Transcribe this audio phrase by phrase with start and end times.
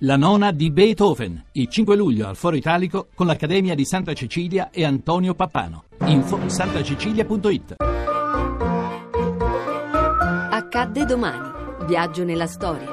[0.00, 4.68] La nona di Beethoven, il 5 luglio al Foro Italico con l'Accademia di Santa Cecilia
[4.70, 5.84] e Antonio Pappano.
[6.04, 7.76] Info santacecilia.it
[10.50, 11.48] Accadde domani.
[11.86, 12.86] Viaggio nella storia.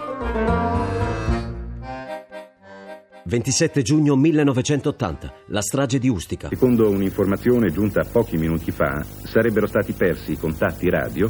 [3.26, 6.48] 27 giugno 1980, la strage di Ustica.
[6.48, 11.30] Secondo un'informazione giunta pochi minuti fa, sarebbero stati persi i contatti radio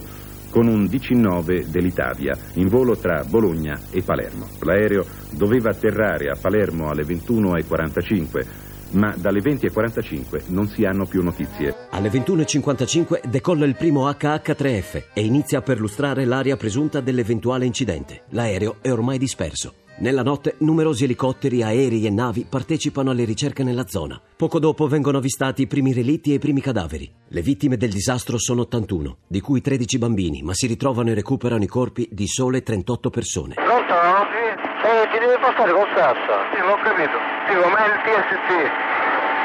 [0.54, 4.48] con un DC-9 dell'Italia in volo tra Bologna e Palermo.
[4.62, 8.46] L'aereo doveva atterrare a Palermo alle 21.45
[8.92, 11.88] ma dalle 20.45 non si hanno più notizie.
[11.90, 18.26] Alle 21.55 decolla il primo HH-3F e inizia a perlustrare l'area presunta dell'eventuale incidente.
[18.30, 19.83] L'aereo è ormai disperso.
[19.96, 24.20] Nella notte numerosi elicotteri, aerei e navi partecipano alle ricerche nella zona.
[24.36, 27.10] Poco dopo vengono avvistati i primi relitti e i primi cadaveri.
[27.28, 31.64] Le vittime del disastro sono 81, di cui 13 bambini, ma si ritrovano e recuperano
[31.64, 33.54] i corpi di sole 38 persone.
[33.54, 33.94] Pronto?
[34.34, 34.44] Sì.
[34.84, 36.36] Eh, ti deve passare con Sassa.
[36.52, 37.18] Sì, l'ho capito.
[37.48, 38.50] Sì, com'è il TST?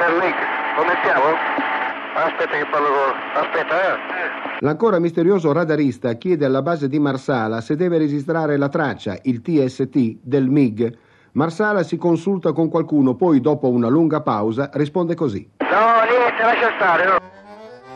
[0.00, 0.38] Per link.
[0.76, 1.77] Lo mettiamo?
[2.19, 3.42] Aspetta che parlo con...
[3.44, 4.58] Aspetta, eh.
[4.58, 10.19] L'ancora misterioso radarista chiede alla base di Marsala se deve registrare la traccia, il TST,
[10.22, 10.97] del MiG.
[11.33, 15.48] Marsala si consulta con qualcuno, poi dopo una lunga pausa risponde così.
[15.58, 17.16] No, niente, lascia stare, no.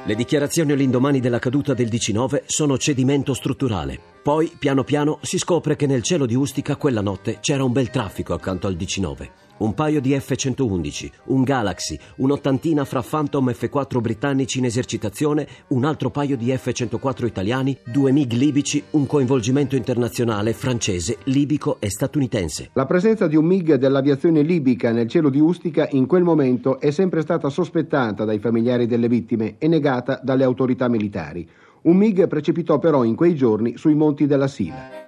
[0.04, 4.11] Le dichiarazioni all'indomani della caduta del 19 sono cedimento strutturale.
[4.22, 7.90] Poi, piano piano, si scopre che nel cielo di Ustica quella notte c'era un bel
[7.90, 14.58] traffico accanto al 19 un paio di F-111, un Galaxy, un'ottantina fra Phantom F-4 britannici
[14.58, 21.18] in esercitazione, un altro paio di F-104 italiani, due MiG libici, un coinvolgimento internazionale francese,
[21.24, 22.70] libico e statunitense.
[22.72, 26.90] La presenza di un MiG dell'aviazione libica nel cielo di Ustica in quel momento è
[26.90, 31.48] sempre stata sospettata dai familiari delle vittime e negata dalle autorità militari.
[31.82, 35.00] Un MiG precipitò però in quei giorni sui monti della Sila.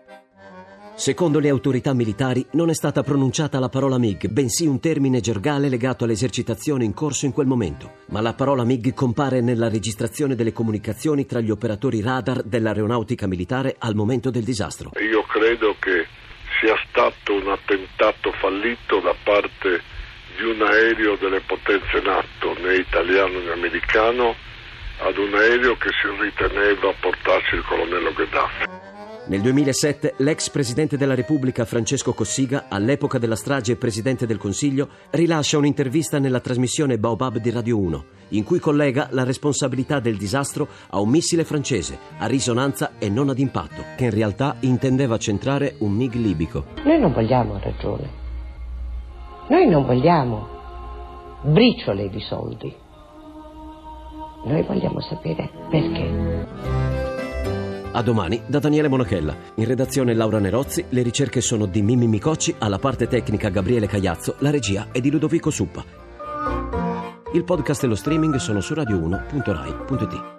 [0.97, 5.69] Secondo le autorità militari non è stata pronunciata la parola MiG, bensì un termine gergale
[5.69, 7.99] legato all'esercitazione in corso in quel momento.
[8.07, 13.77] Ma la parola MiG compare nella registrazione delle comunicazioni tra gli operatori radar dell'aeronautica militare
[13.79, 14.91] al momento del disastro.
[14.99, 16.07] Io credo che
[16.61, 19.81] sia stato un attentato fallito da parte
[20.37, 24.35] di un aereo delle potenze NATO, né italiano né americano,
[24.99, 28.83] ad un aereo che si riteneva portarsi il colonnello Gheddafi.
[29.27, 34.89] Nel 2007 l'ex presidente della Repubblica Francesco Cossiga, all'epoca della strage e presidente del Consiglio,
[35.13, 40.69] rilascia un'intervista nella trasmissione Baobab di Radio 1, in cui collega la responsabilità del disastro
[40.91, 45.77] a un missile francese, a risonanza e non ad impatto, che in realtà intendeva centrare
[45.79, 46.67] un MiG libico.
[46.85, 48.11] Noi non vogliamo ragione.
[49.49, 50.49] Noi non vogliamo
[51.45, 52.84] briciole di soldi.
[54.45, 56.93] Noi vogliamo sapere perché.
[57.93, 59.35] A domani da Daniele Monachella.
[59.55, 64.35] In redazione Laura Nerozzi, le ricerche sono di Mimmi Micocci, alla parte tecnica Gabriele Cagliazzo,
[64.39, 65.85] la regia è di Ludovico Suppa.
[67.33, 70.34] Il podcast e lo streaming sono su radio1.rai.it.